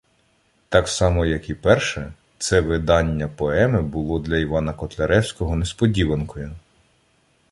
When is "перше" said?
1.53-2.13